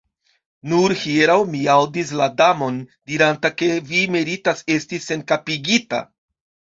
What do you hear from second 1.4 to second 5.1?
mi aŭdis la Damon diranta ke vi meritas esti